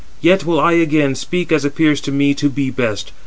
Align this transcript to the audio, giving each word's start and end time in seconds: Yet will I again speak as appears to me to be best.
Yet 0.19 0.45
will 0.47 0.59
I 0.59 0.71
again 0.73 1.13
speak 1.13 1.51
as 1.51 1.63
appears 1.63 2.01
to 2.01 2.11
me 2.11 2.33
to 2.33 2.49
be 2.49 2.71
best. 2.71 3.11